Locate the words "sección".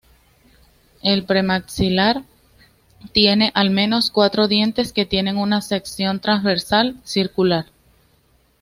5.61-6.19